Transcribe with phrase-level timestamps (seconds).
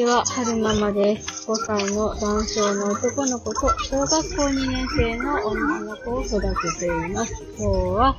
[0.00, 1.50] ちは、はるままです。
[1.50, 7.44] 5歳の男性の男の子と小学校2年生の女の子を育てています。
[7.58, 8.16] 今日は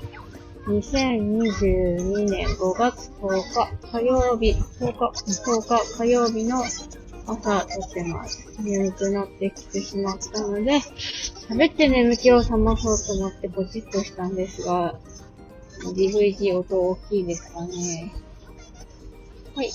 [0.67, 5.05] 2022年5月10日火曜日、10日、
[5.41, 6.63] 10日火曜日の
[7.25, 8.47] 朝撮ってます。
[8.61, 10.81] 眠くなってきてしまったので、
[11.49, 14.99] 喋って眠気を覚まそうと思ってポチッとしたんですが、
[15.95, 18.13] DVD 音大きいですかね。
[19.55, 19.71] はい。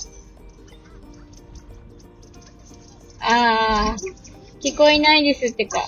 [3.29, 5.81] あー、聞こえないですってか。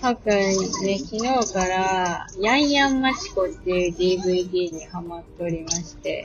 [0.00, 0.54] たくんね、
[0.98, 6.24] 昨日から、ヤンヤンマチコっていう DVD にハマっておりまして、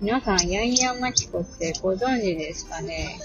[0.00, 3.20] 皆さん、ヤンヤンマチコってご存知ですかね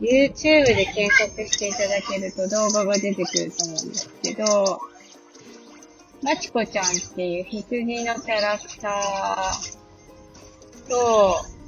[0.00, 4.80] ?YouTube で検索していただけると動画が出てくると思うんですけど、
[6.24, 9.78] マチコちゃんっていう羊のキャラクター
[10.88, 11.59] と、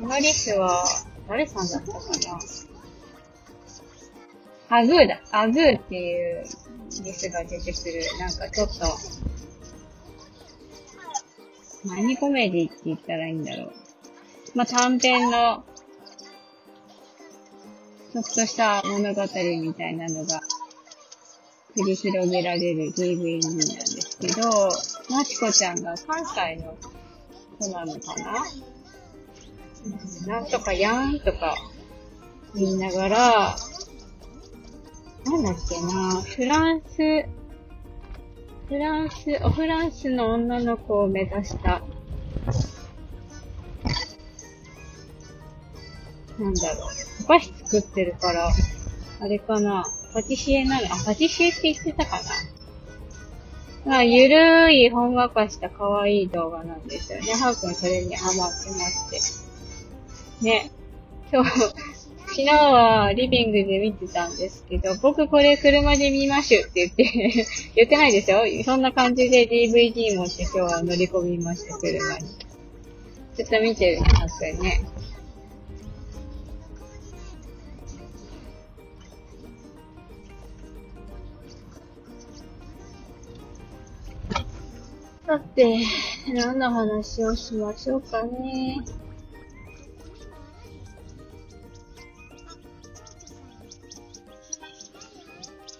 [0.00, 0.82] このリスは、
[1.28, 1.98] 誰さんだったか
[4.70, 4.78] な？
[4.78, 5.20] アグーだ。
[5.30, 6.44] アグーっていう
[7.04, 8.86] リスが出てくる、なんかちょっと、
[11.84, 13.72] 何コメディって言ったらいいんだろう。
[14.54, 15.64] まあ、短編の、
[18.12, 19.22] ちょっとした物語
[19.62, 20.40] みたいなのが、
[21.76, 24.70] 繰り広げられる DVD なんですけど、
[25.10, 26.74] マチコちゃんが関西の
[27.58, 28.46] 子なのかな？
[30.26, 31.56] なんとかやんとか
[32.54, 33.56] 言いながら、
[35.24, 37.26] なんだっけなフランス、
[38.68, 41.82] フランス、おフランスの女の子を目指した、
[46.38, 47.24] なんだろう。
[47.24, 48.50] お菓子作ってるから、
[49.20, 50.86] あれかなパティシエなの？
[50.86, 52.22] あ、パティシエって言ってたかな
[53.84, 57.32] まあ、ゆるいほんわかした可愛い動画なんですよね。
[57.32, 59.39] ハーくんそれにハマってまして。
[60.42, 60.70] ね。
[61.32, 61.50] 今日、
[62.30, 67.46] 昨日はリビングで見てたんですけど、僕これ車で見ましゅって言って、
[67.76, 68.42] 言ってないですよ。
[68.64, 72.28] そんな感じで DVD 持って今日は乗り込みました、車に。
[73.36, 74.80] ちょっと見てますよね。
[85.26, 85.84] さて、
[86.34, 88.78] 何の話をしましょうかね。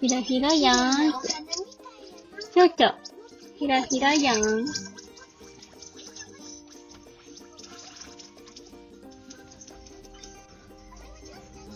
[0.01, 0.73] ひらひらや
[1.09, 1.11] ん。
[1.11, 2.91] ちょちょ。
[3.55, 4.65] ひらひらやん。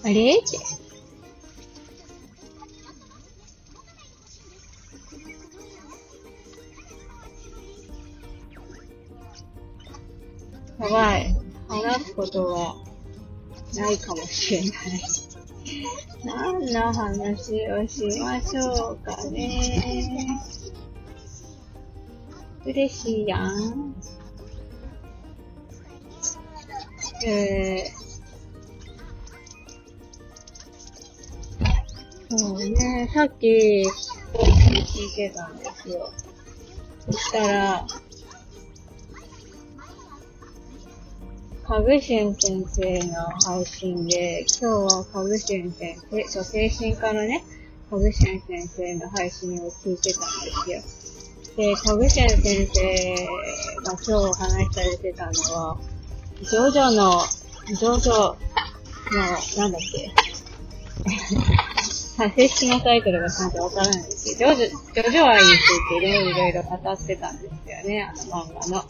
[0.03, 0.37] あれ？
[0.37, 0.57] って。
[10.79, 11.35] やばい。
[11.69, 12.75] 話すことは
[13.75, 14.71] ないかもしれない。
[16.23, 20.41] 何の話をしましょうかね。
[22.65, 23.95] 嬉しいやん。
[27.25, 33.91] えー、そうね、さっき、聞
[35.05, 36.11] いてたんですよ。
[37.05, 37.87] そしたら、
[41.67, 47.43] かぐしん先生の配信で、今日はかぐしん先生、そう、精神科のね、
[47.89, 50.83] かぐしん先生の配信を聞いてたんですよ。
[51.57, 53.15] で、かぐしん先生
[53.83, 55.77] が今日お話しされてたのは、
[56.41, 57.23] ジョジョの、
[57.67, 58.37] ジョジョの、
[59.57, 60.11] なんだっけ？
[62.35, 68.85] 正式なタイトルがちゃんとわからないんですけど、ジョジョ、ジョジョ愛についてね、いろいろ語ってたんですよね、あの漫画の。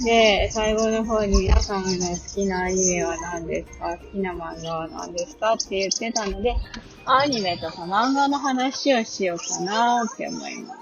[0.00, 3.96] で、最後の方に皆さんの好きなアニメは何ですか？
[3.96, 5.54] 好きな漫画は何ですか？
[5.54, 6.56] って言ってたので、
[7.04, 10.80] アニメとか漫画の話をしようかなって思います。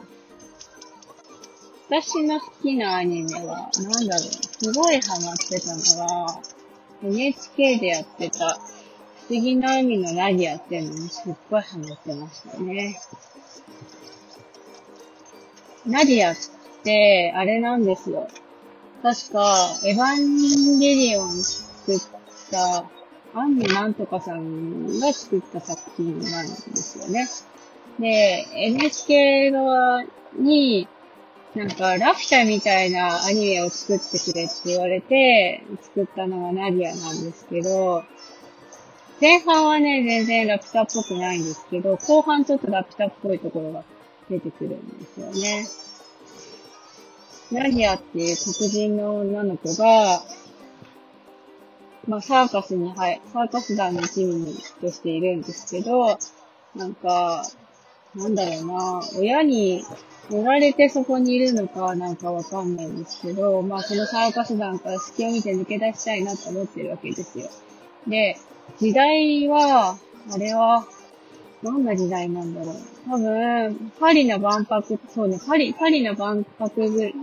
[1.88, 5.80] 私の好きなアニメは、なんだろう、すごいハマってたの
[6.26, 6.40] が、
[7.02, 8.58] NHK でやってた、
[9.28, 13.00] 不思議な海のナディアっていうのにすっごいハマってましたね。
[15.86, 16.34] ナディアっ
[16.82, 18.28] て、あれなんですよ。
[19.06, 21.98] 確か、エヴァンゲリオン作っ
[22.50, 22.90] た、
[23.38, 27.28] アンニなんとかさんが作った作品なんですよね。
[28.00, 30.02] で、NHK 側
[30.36, 30.88] に、
[31.54, 38.02] なんか、ラピュタみたいなアニメを作ってくれって言われて、作ったのがナディアなんですけど、
[39.20, 43.84] 前半はね、全然ラピュタっぽくないんですけど、後半ちょっとラピュタっぽいところが
[44.28, 45.85] 出てくるんですよね。
[47.50, 50.22] ナディアっていう黒人の女の子が、
[52.08, 56.18] まあ、サーカスに入、サーカス団の一味としているんですけど、
[56.74, 57.44] なんか、
[58.14, 59.84] なんだろうな、親に
[60.30, 67.48] 乗られてそこにいるのかなんかわかんないんですけど、まあそのサーカス団から隙を見て抜け出したいなと思ってるわけですよ。
[68.08, 68.36] で、
[68.78, 69.98] 時代は、
[70.32, 70.86] あれは、
[71.62, 72.76] どんな時代なんだろう。
[73.08, 77.14] 多分、パリの万博、そうね、パリ、パリの万博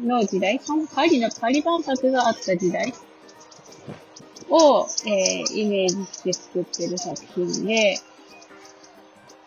[0.00, 0.60] の時代
[0.94, 2.94] パリのパリ万博があった時代
[4.48, 7.98] を、えー、イメージして作ってる作品で、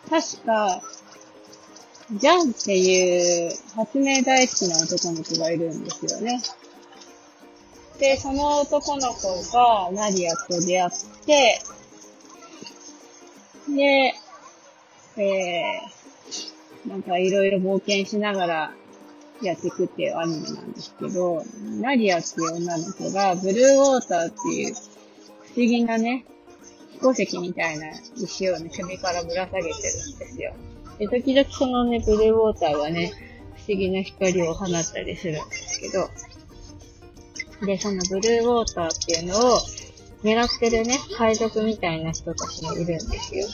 [0.08, 0.82] 確か、
[2.12, 6.40] ジャンっていう発明大好きな男の子がいるんですよね。
[7.98, 10.90] で、その男の子がナディアと出会っ
[11.24, 11.62] て、
[13.68, 14.14] で、
[15.16, 18.74] えー、なんかいろいろ冒険しながら
[19.42, 21.44] やっていくっていうアニメなんですけど、
[21.80, 26.24] ナディアっていう女の子がブルーウォーターっていう不思議なね、
[26.92, 29.74] 飛行石みたいな石をね、首からぶら下げてるん
[30.18, 30.54] ですよ。
[30.98, 33.12] で、時々そのね、ブルーウォーターはね、
[33.56, 36.08] 不思議な光を放ったりするんですけど、
[37.66, 39.58] で、そのブルーウォーターっていうのを
[40.22, 43.46] 狙ってるね、海賊みたいな人たちもいるんですよ。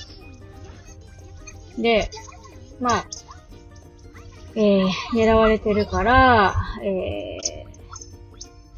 [1.81, 2.11] で、
[2.81, 3.07] まあ、
[4.55, 7.39] えー、狙われてるから、え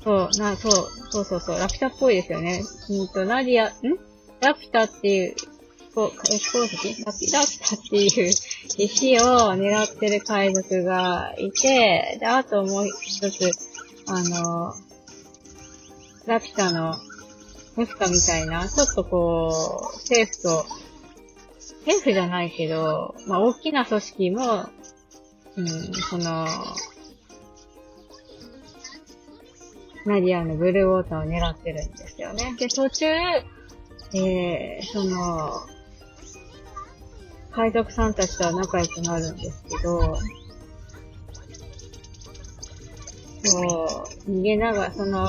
[0.01, 0.73] ー、そう、な、そう、
[1.11, 2.63] そうそうそう、ラピュタっぽいですよね。
[2.91, 3.73] うんと、ナディア、ん？
[4.41, 5.35] ラピュタっていう、
[5.95, 8.33] こう、え、鉱石ラピラピュタっていう
[8.79, 9.23] 石を
[9.55, 13.51] 狙ってる海賊がいて、で、あともう一つ、
[14.07, 14.75] あの、
[16.27, 16.95] ラピュタの
[17.77, 20.67] ムスカみたいな、ちょっとこう、政府と、
[21.85, 24.67] 政府じゃないけど、まあ、大きな組織も、
[25.57, 26.47] うん、その、
[30.05, 32.55] ナディアのブルーウォーターを狙ってるんですよね。
[32.59, 35.51] で、途中、えー、その、
[37.51, 40.19] 海賊さんたちとは仲良くなるんですけど、
[43.45, 45.27] そう、逃げながら、その、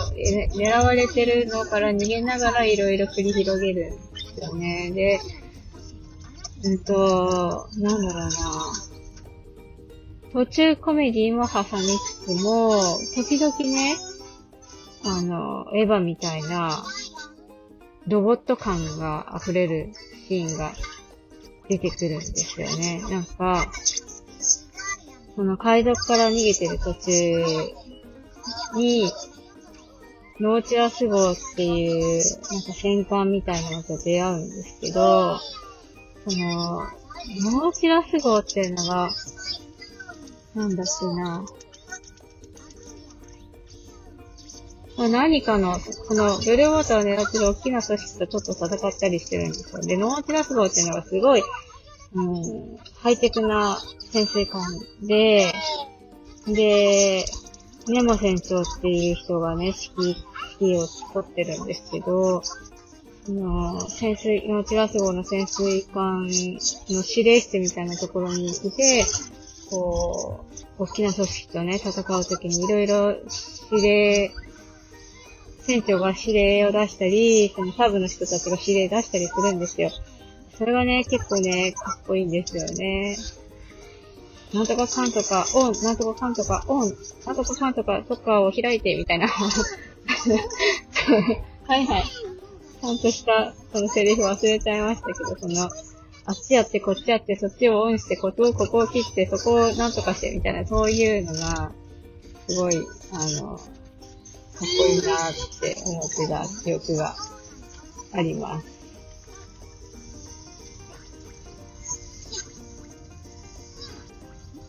[0.55, 3.99] 狙われてるのから逃げながらいろいろ繰り広げるんで
[4.35, 4.91] すよね。
[4.91, 5.19] で、
[6.63, 8.31] うんと、なんだろうな。
[10.31, 11.83] 途中コメディも挟み
[12.25, 12.71] つつも、
[13.15, 13.95] 時々ね、
[15.05, 16.83] あの、エヴァみたいな、
[18.07, 19.91] ロボット感が溢れる
[20.27, 20.71] シーンが
[21.69, 23.01] 出てくるんですよね。
[23.09, 23.71] なんか、
[25.35, 27.45] その海賊から逃げてる途中
[28.75, 29.11] に、
[30.39, 35.39] ノーチラス号っていう、なんか戦艦みたいなのと出会うんですけど、
[36.27, 39.09] その、ノーチラス号っていうのが、
[40.55, 41.45] なんだっけな。
[45.09, 49.81] 何かの、このブルーウォーターを狙ってる大きな組織とちょっと戦ったりしてるんですよ。
[49.81, 51.43] で、ノーチラス号っていうのがすごい、
[52.13, 53.79] うん、ハイテクな
[54.11, 54.61] 潜水艦
[55.01, 55.51] で、
[56.47, 57.25] で、
[57.87, 60.15] ネモ船長っていう人がね、指揮、
[60.59, 62.41] 指揮を取ってるんですけど、
[63.25, 69.05] あの、潜水、ノーチラス号の潜水艦の指令室みたいなところに来て、
[69.69, 70.45] こ
[70.79, 73.15] う、大きな組織とね、戦うときにいろいろ
[73.71, 74.31] 指令、
[75.61, 79.89] 船長が指令を出したり、そのサブの人たちが指令出したりするんですよ。
[80.57, 83.17] それがね、結構ね、かっこいいんですよね。
[84.53, 86.93] なんとかかんとか、オン、なんとかかんとか、オン、
[87.25, 89.27] なんとかかんとか、とかを開いて、みたいな。
[91.67, 92.03] はいはい。
[92.83, 95.69] ちゃんとした、そのセリフ忘れちゃいましたけど、その、
[96.25, 101.71] あっちやってこっちやってそっちをオンしてここをここを切ってそこをなんとかしてみたいなそういうのが
[102.47, 103.67] すごいあのかっ
[104.57, 107.15] こいいなって思ってた記憶が
[108.13, 108.67] あります。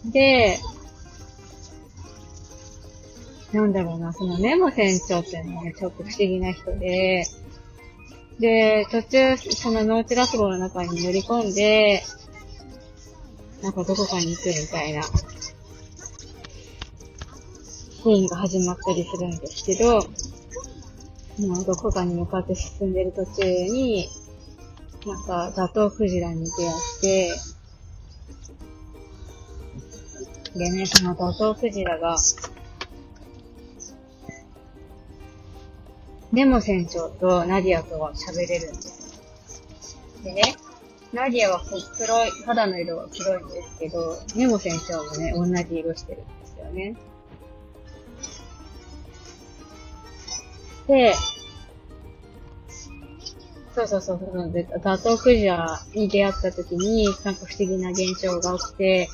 [0.07, 0.59] で、
[3.53, 7.25] なんだろうな、そのネモ船長っていうのはね、ちょっと不思議な人で、
[8.39, 12.03] で、途中、そのノーチラス号の中に乗り込んで、
[13.63, 20.01] なんかどこかに行くみたいな、シーンが始まったりするんですけど、
[21.47, 24.09] もうどこかに向かって進んでる途中に、
[25.07, 27.37] なんか、ザトウクジラに出会って、
[30.57, 32.17] でね、そのザトウクジラが、
[36.35, 39.23] でも船長とナディアとは喋れるんです。
[40.25, 40.57] でね、
[41.13, 41.63] ナディアは
[41.97, 46.97] 黒い、肌の色が黒いんですけど、ネモ船長もね、同じ色してるんですよね。
[50.89, 51.15] で、
[53.75, 59.09] そうそうそう、そうで、トウクジラに出会った時に、なんか不思議な現象が起きて、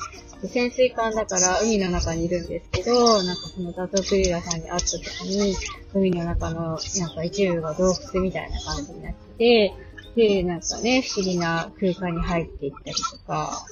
[0.47, 5.55] 潜水艦だから海の中にいるんですけど、なんかそのダトクジラさんに会った時に、
[5.93, 9.73] 海の中のなんか一部が洞窟みたいな感じになって、
[10.15, 13.65] で、なんかね、不思議な空間に入っていったりとか、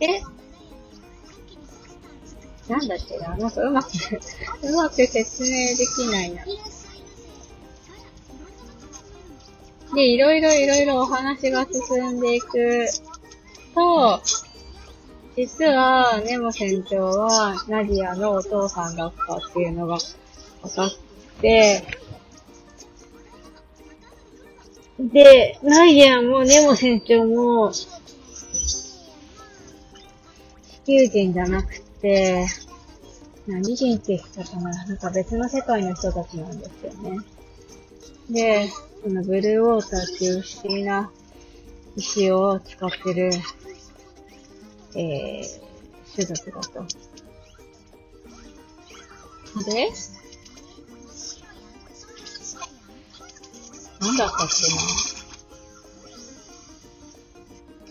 [0.00, 0.20] え
[2.68, 3.88] なんだっけななんかうまく、
[4.62, 6.44] うまく説明できないな。
[9.94, 12.86] で、いろいろいろいろお話が進んでいく
[13.74, 14.22] と、
[15.36, 19.98] 実は、ネモ船長は、ナディアのお父さんだったっていうのが
[20.62, 20.90] 分かっ
[21.40, 21.82] て、
[24.98, 27.86] で、ナディアもネモ船長も、地
[30.86, 32.46] 球人じゃなくて、
[33.46, 37.18] 何人って言ったかななんか別の世界の人たちなんですよね。
[38.30, 38.68] で、
[39.02, 41.10] このブルーウォーターっていう不思議な
[41.96, 43.30] 石を使ってる、
[44.94, 45.44] えー、
[46.14, 46.86] 種族だと。
[49.64, 49.90] で、
[54.00, 54.74] なんだったっけ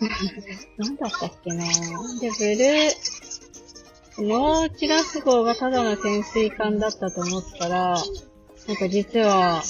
[0.04, 0.08] な
[0.84, 8.02] なんだったっけなで、ブルー、ノーチラス号がただの潜水艦だったと思ったら、
[8.66, 9.62] なんか実は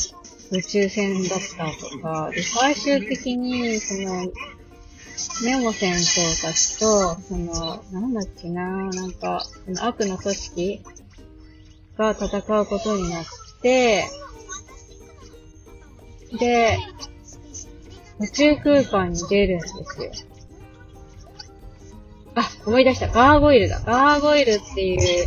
[0.52, 4.30] 宇宙船だったとか、で、最終的に、その、
[5.44, 10.82] メモ船長たちと、その、なんだっけなぁ、なんか、その悪の組織
[11.96, 13.24] が戦うことになっ
[13.62, 14.04] て、
[16.38, 16.78] で、
[18.20, 20.10] 宇宙空間に出るんですよ。
[22.34, 23.08] あ、思い出した。
[23.08, 23.80] ガーゴイルだ。
[23.80, 25.26] ガーゴイルっていう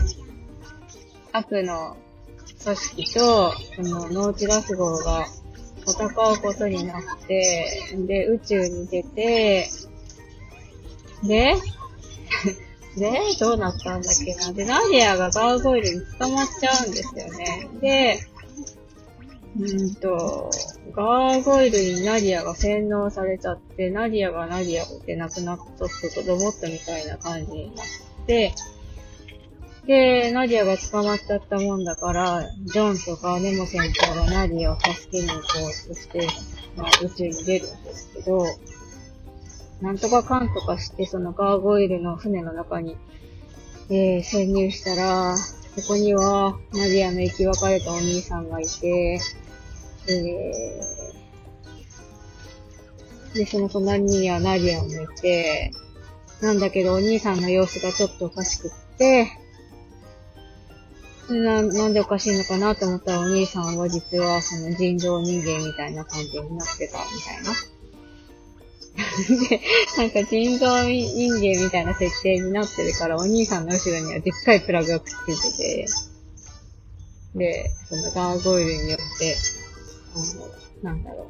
[1.31, 1.97] 悪の
[2.65, 5.27] 組織と、そのノーチラス号が
[5.87, 9.69] 戦うことになって、で、宇宙に出て、
[11.23, 11.53] で、
[12.97, 14.51] で、どうなったんだっけな。
[14.51, 17.69] で、ナディアがガーゴイルに捕まっちゃうんですよね。
[17.81, 18.19] で、
[19.59, 20.49] うんと、
[20.91, 27.85] ガーゴイルにナディアが洗脳されちゃって、ナディアがナディアでなくなっとってロボットみたいな感じになっ
[28.25, 28.55] て、
[29.87, 36.27] で、ナディアが捕まっちゃったもんだから、ジョンとかネモ船長がナディアを助けに行こうとして、
[36.75, 38.45] まあ、宇宙に出るんですけど、
[39.81, 42.97] なんとかかんとかして、そのガーゴイルの船の中に、
[43.89, 49.19] えー、潜入したら、そこには、ナディアの生き別れたお兄さんがいて、
[50.07, 55.71] えー、で、その隣にはナディアもいて、
[56.41, 59.44] なんだけどお兄さんの様子がちょっとおかしくって、
[61.29, 67.53] な、なんでおかしいのかなと思ったらお兄さんは実はその人造人間みたいな感じになってたみたいな。
[69.49, 69.59] で、
[69.97, 75.87] なんか人造人間みたいな設定になってるからお兄さんの後ろにはでっかいプラグがくっついてて、
[77.35, 79.35] で、そのガーゴイルによって、
[80.15, 80.19] あ
[80.87, 81.27] の、なんだろ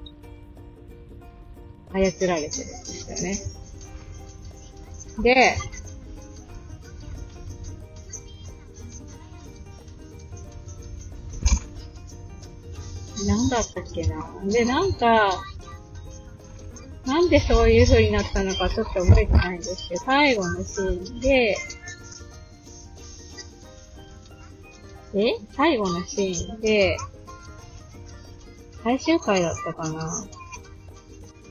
[1.93, 3.15] う、操られてるんですよ
[5.23, 5.23] ね。
[5.23, 5.57] で、
[13.25, 14.23] なんだったっけな？
[14.45, 15.31] で、なんか、
[17.05, 21.57] なんでそういう風になったのかちょっと覚えてないんですけど、最後のシーンで、
[25.15, 25.37] え？
[25.53, 26.97] 最後のシーンで、
[28.83, 30.27] 最終回だったかな？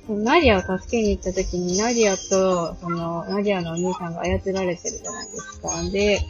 [0.07, 5.83] ナディアを助けに行った時に、ナディアと、その、ナディアのお兄さんが操られてるじゃないですか。
[5.91, 6.21] で、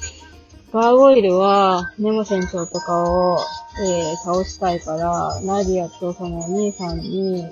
[0.73, 3.41] ガーゴイルは、ネモ船長とかを、
[3.81, 7.45] えー、倒したいから、ナディアとそのお兄さんに、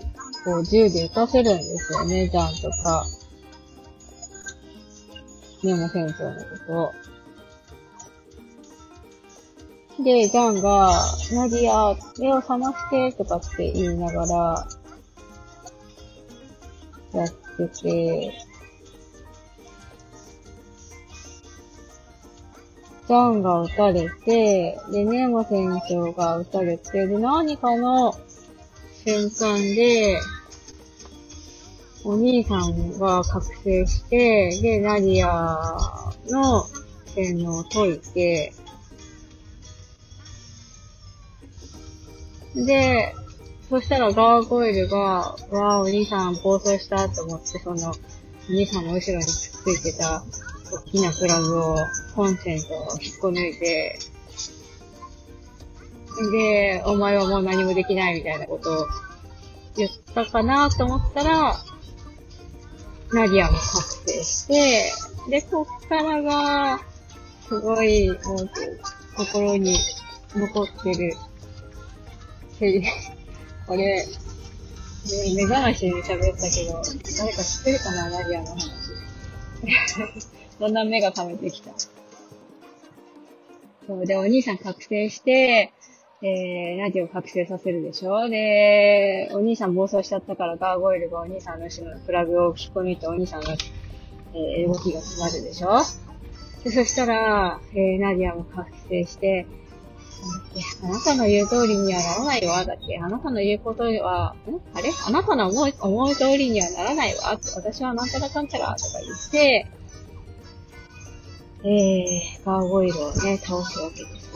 [0.44, 3.04] こう、銃で撃たせるんですよね、ジャンとか。
[5.64, 6.92] ネモ船長のこ
[9.98, 10.04] とを。
[10.04, 10.92] で、ジャンが、
[11.32, 14.68] ナディア、目を覚ましてとかって言いながら、
[17.14, 17.28] やっ
[17.68, 18.51] てて、
[23.12, 28.14] ジャンが撃たれて、で、ネーモ船長が撃たれて、で、何かの
[29.04, 30.18] 瞬間で、
[32.04, 36.64] お兄さんが覚醒して、で、ナディアの
[37.14, 38.54] 洗脳を解いて、
[42.54, 43.14] で、
[43.68, 47.90] そしたらガーゴイルが、わあ、お兄さん暴走したと思って、その、
[48.48, 50.24] お兄さんの後ろに突っついてた
[50.72, 51.76] 大きなプラグを、
[52.14, 53.98] コンセントを引っこ抜いて、
[56.30, 58.86] で、お前はもう何もできないみたいなことを
[59.76, 61.56] 言ったかなと思ったら、
[63.12, 64.92] ナディアも覚醒して、
[65.28, 66.80] で、こっからが、
[67.48, 68.18] すごい、もう、
[69.14, 69.78] 心に
[70.34, 71.14] 残ってる、
[73.66, 74.06] これ、
[75.34, 76.82] 目覚ましに喋ったけど、
[77.18, 78.70] 誰か知ってるかな、ナディアの話。
[80.62, 81.72] だんだん目が覚めてきた。
[83.86, 85.72] そう、で、お兄さん覚醒して、
[86.22, 93.56] えー、ナディを覚醒させるでしょで、お兄さん暴走しちゃったからガーゴイルがお兄さんの後ろのプラグを引っこ抜いてお兄さんの、
[94.34, 95.80] えー、動きが止まるでしょ
[96.62, 99.46] で、そしたら、えー、ナディアも覚醒して、
[100.84, 102.64] あなたの言う通りにはならないわ。
[102.64, 104.60] だって、あなたの言うことは、ん？
[104.78, 104.92] あれ？
[105.08, 107.36] あなたの思い、思う通りにはならないわ。
[107.56, 109.66] 私はなんたらかんたらとか言って、
[111.64, 114.32] えー、ガーゴイルをね、倒すわけです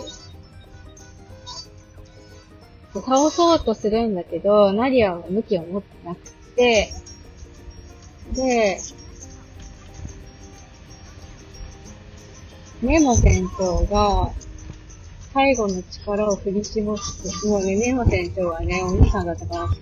[2.95, 3.03] よ。
[3.03, 6.21] 倒そうとするんだけど、ナディアは向きを持ってなく
[6.57, 6.93] て、
[8.33, 8.79] で、
[12.83, 14.31] ネモ船長が、
[15.33, 19.77] 最後の力を振り絞って、もうね、ネモ船長はね、お兄さんだったかな。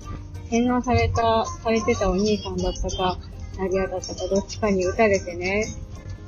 [0.50, 3.18] 洗脳された、されてたお兄さんだったか、
[3.58, 5.66] ナディアだったか、どっちかに撃たれてね、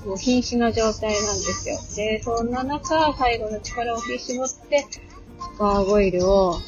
[0.06, 1.78] もう瀕死の状態なんですよ。
[1.96, 4.86] で、そんな中、最後の力を振り絞って、
[5.58, 6.60] ガーゴイルを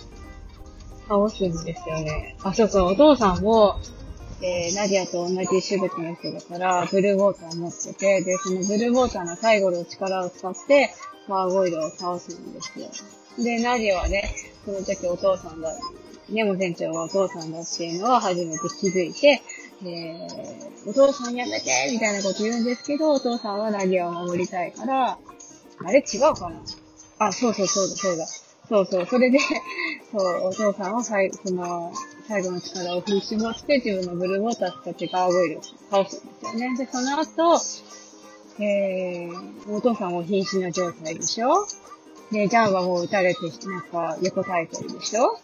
[1.09, 2.37] 倒すんですよね。
[2.43, 3.79] あ、そうそう、お父さんも、
[4.43, 10.91] えー、ナディアと同じ種別の人だから、ブルーウォーター持ってて、で、そのブルーウォーターの最後の力を使って、
[11.29, 12.89] ガーゴイルを倒すんですよ。
[13.45, 15.73] で、ナディアはね、その時お父さんだ、
[16.29, 19.43] ネモ船長がお父さんだっていうのは初めて気づいて、
[19.85, 25.19] えー、お父さんやめてみたいなこと言うんですけど、お父さんはナディアを守りたいから、
[25.85, 26.61] あれ違うかな？
[27.21, 28.27] あ、そうそうそうだ、そうだ。
[28.69, 29.07] そうそう。
[29.07, 29.39] それで、
[30.13, 31.93] そう、お父さんは最後、その、
[32.27, 36.77] 最後の力を振り絞って自分のブルーウォーター使ってガーゴイルを倒すんですよね。
[36.77, 37.61] で、その後、
[38.61, 41.67] えー、お父さんも瀕死の状態でしょ？
[42.33, 45.39] で、ジャンはもう撃たれて、なんか横たえてるでしょ？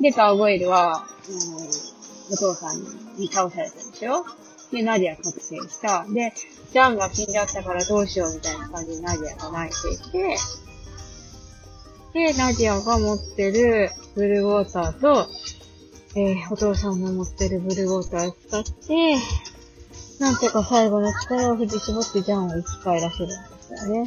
[0.00, 1.93] で、ガーゴイルは、うん、
[2.30, 2.80] お父さん
[3.16, 4.24] に倒されたでしょ？
[4.72, 6.04] で、ナディア覚醒した。
[6.08, 6.32] で、
[6.72, 10.36] ジャンが死んじゃったからどうしようみたいな感じでナディアが泣いていて、
[12.32, 15.28] で、ナディアが持ってるブルーウォーターと、
[16.16, 19.16] えー、お父さんの持ってるブルーウォーターを使って、
[20.20, 24.06] なんとか最後の力を振り絞ってジャンを生き返らせるんですよね。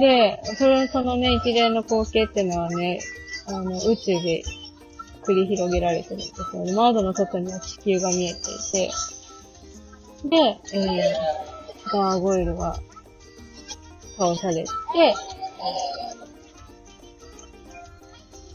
[0.00, 3.00] で、それ、そのね、一連の光景っていうのはね、
[3.46, 4.42] あの、宇宙で
[5.28, 6.72] 繰り広げられてるんですよね。
[6.72, 8.90] 窓の外には地球が見えていて、
[10.24, 10.36] で、
[10.72, 12.78] えー、ガーゴイルが
[14.16, 14.64] 倒されて、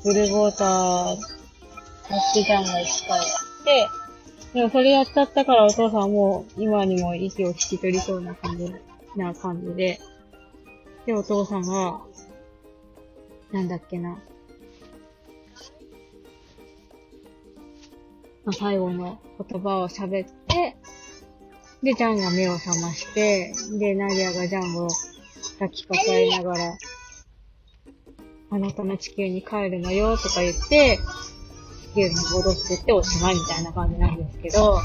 [0.04, 0.68] ブルーウォーター、
[2.10, 3.24] マッチジャンが生き返っ
[3.64, 3.88] て、
[4.54, 8.74] でもそれやっちゃったからお父さんもう今にも息を引き取りそうな感じ、
[9.16, 10.00] な感じで、
[11.06, 12.02] で、お父さんが、
[13.52, 14.18] なんだっけな。
[18.46, 20.78] まあ、最後の言葉を喋って、
[21.82, 24.88] で、ジャンが目を覚まして、で、ナディアがジャンを
[25.60, 26.78] 抱きかかえながら、
[28.52, 31.00] あなたの地球に帰るのよとか言って、
[31.94, 34.74] 地球に戻ってっておしまいみたいな感じなんですけど、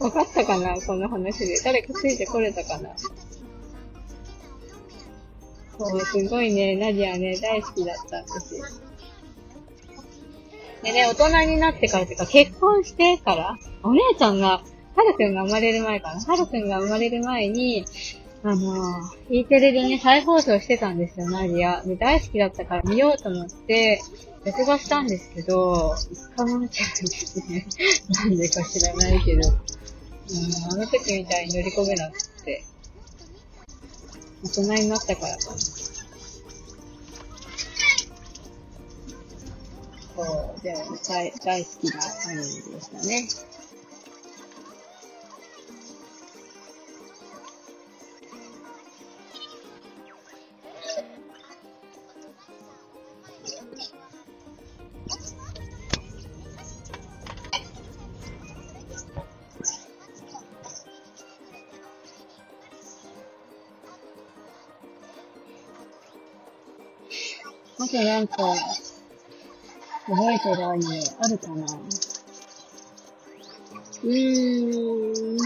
[0.00, 0.80] わかったかな？
[0.80, 1.60] この話で。
[1.64, 2.90] 誰かついてこれたかな？
[5.78, 8.26] そう、すごいね、ナディアね、大好きだったん
[10.82, 10.92] で。
[10.92, 11.14] ね、大
[11.44, 14.62] 人になってからっていうか、結婚してから、お姉ちゃんが、
[14.96, 16.20] はるくんが生まれる前かな？
[16.20, 17.84] はるくんが生まれる前に、
[18.42, 21.82] あのー、E テレでね、再放送してたんですよ、ナディア。
[21.82, 24.00] で、大好きだったから見ようと思って、
[24.44, 27.66] 録画したんですけど、一回も見ちゃうんですね。
[28.10, 29.48] なんでか知らないけど。
[30.70, 32.64] あの時みたいに乗り込めなくて。
[34.44, 35.56] 大人になったからかな。
[40.18, 40.24] そ
[40.58, 43.28] う、でも大大好きなアニメでしたね。
[67.80, 68.34] あとなんか、
[70.08, 71.66] 覚えてるアニメあるかな
[74.04, 75.38] うーん。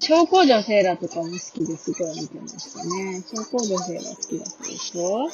[0.00, 3.22] 超高女セーラとかも好きですごい見てましたね。
[3.22, 5.28] 超高女セーラ好きだったでしょ？
[5.28, 5.30] あ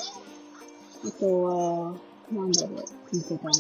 [1.21, 1.95] とは、
[2.33, 3.53] なんだろう、見てたの。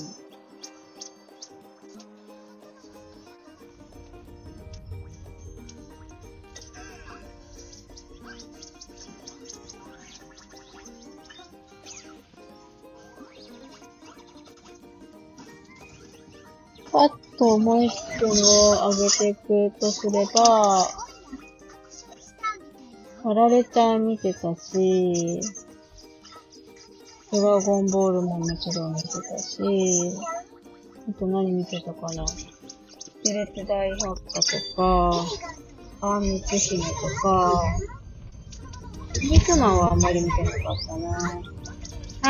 [16.96, 19.34] パッと思いつくのを上げてい
[19.70, 20.86] くとすれば、
[23.22, 25.38] パラレちゃん見てたし、
[27.30, 29.58] ドラゴンボールももちろん見てたし、
[31.10, 32.26] あと何見てたかな。
[32.26, 32.46] ス
[33.24, 35.26] ケレット大百科とか、
[36.00, 37.62] アーミッツ姫とか、
[39.20, 41.42] 肉マンはあんまり見てなかったな。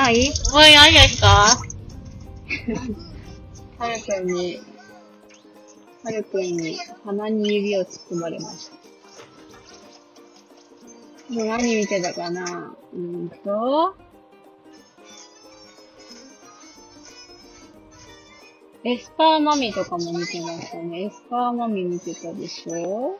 [0.02, 1.56] はいおい、何ですか？
[3.78, 4.60] はるくんに、
[6.02, 8.76] はるくんに鼻に指を突っ込まれました。
[11.34, 12.74] で何見てたかな？
[12.94, 13.96] うーんと、
[18.84, 21.02] エスパーマミとかも見てましたね。
[21.02, 23.18] エスパーマミ見てたでしょ？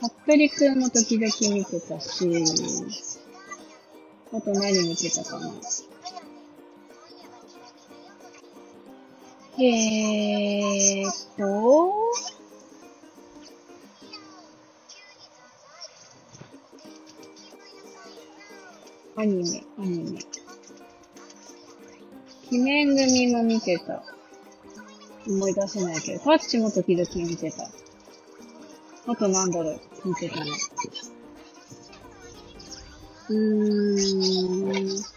[0.00, 2.44] ハップリくんも時々見てたし、
[4.32, 5.52] あと何見てたかな？
[9.58, 11.94] えーっと、
[19.16, 20.18] アニメ、アニメ。
[22.52, 24.02] 鬼面組も見てた。
[25.26, 27.70] 思い出せないけど、タッチも時々見てた。
[29.10, 30.44] あとなんだろう、見てたの。
[33.30, 35.15] うーん。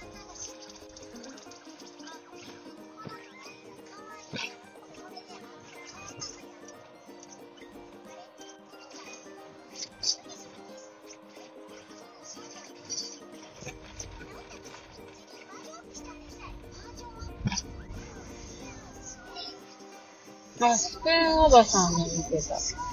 [20.61, 22.59] あ、スペンおばさんも見てた。
[22.59, 22.83] ス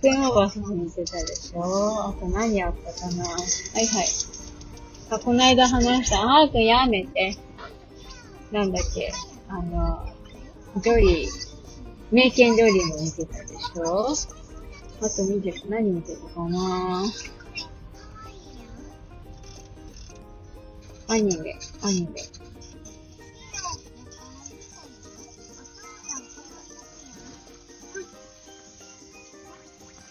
[0.00, 3.36] ペンおばさん見てたでしょあと何あったかなは
[3.80, 4.08] いはい。
[5.10, 7.36] あ、こないだ話した、あーくんやめて。
[8.52, 9.12] なんだっけ
[9.48, 10.08] あの、
[10.80, 11.30] ジョリー、
[12.10, 14.08] 名犬ジョリーも見てたでしょ
[15.02, 17.04] あと見てた、何見てたかな
[21.08, 22.35] アニメ、アニメ。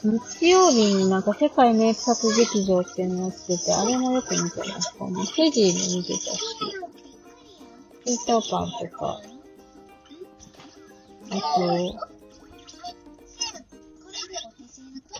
[0.05, 5.25] 日曜日になんか世界名作劇場っていうのやってて、あれもよく見てましたね。
[5.25, 6.39] セジーも見てたし、
[8.05, 9.21] ピーターパンとか、
[11.31, 11.61] あと、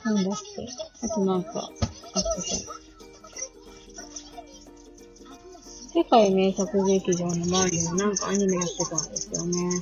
[0.04, 0.68] なんだっけ、
[1.02, 1.52] あとなんか、
[2.14, 2.86] あった
[5.96, 9.82] 世界名作劇場の周りにもなんかアニメやってたんですよね。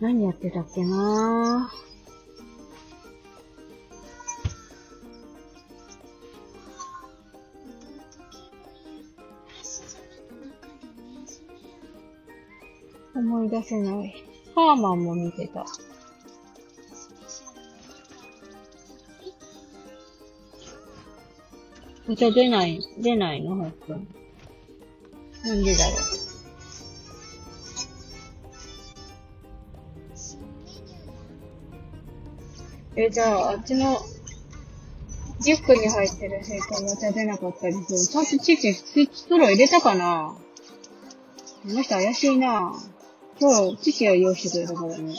[0.00, 1.83] 何やってたっけなぁ。
[13.14, 14.14] 思い出せない。
[14.54, 15.64] ハーマンも見てた。
[22.08, 23.58] お茶出ない、出ないの？
[23.58, 24.06] はっくん。
[25.44, 25.98] なんでだろう。
[32.96, 33.98] え、じゃあ、あっちの、
[35.44, 37.98] リュックに入ってる生徒もお茶出なかったりする。
[37.98, 40.36] ちゃんとチキン、ストロ入れたかな？
[41.62, 42.93] この人怪しいなぁ
[43.40, 45.14] 今日、父が用意してくれたからね。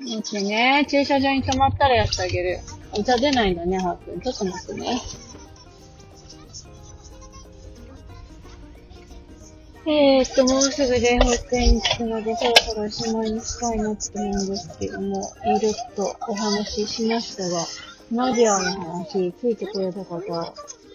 [0.00, 0.86] 待ってね。
[0.88, 2.58] 駐車場に止まったらやってあげる。
[2.92, 4.20] お茶出ないんだね、ハープン。
[4.20, 5.00] ちょっと待ってね。
[9.86, 17.66] えーっと、もうすぐで保育園に着くので、そろそろおしまいにしたいなって思うんですけども、いろいろとお話ししましたが、
[18.12, 20.20] ナディアの話、ついてくれた方、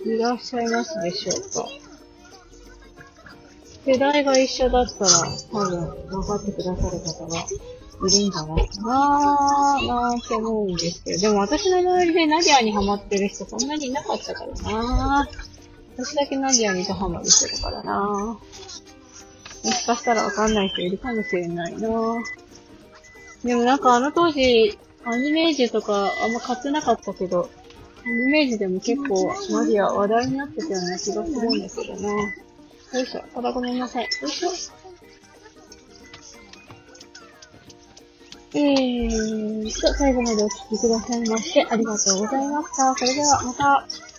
[0.06, 1.85] いらっしゃいますでしょうか？
[3.86, 5.10] 世代が一緒だったら、
[5.52, 15.56] 多分、分かってくださる方がいるんじゃないかなー、なーって思うんですけど、でも私の周りでナディアにハマってる人そんなにいなかったからなー。
[15.98, 19.68] 私だけナディアにドハマりしてるからなー。
[19.68, 22.24] もしかしたらわかんない人いるかもしれないなー。
[23.46, 27.50] でもなんかあの当時、アニメージュとかあんま買ってなかったけど、
[28.04, 32.45] アニメージュでも結構ナディア話題になってたような気がするんだけどな
[32.96, 33.22] よいしょ。
[33.34, 34.04] ただごめんなさい。
[34.04, 34.50] よいしょ。
[38.54, 42.96] えーと、最後までお聞きくださいましてありがとうございました。
[42.96, 44.15] それではまた。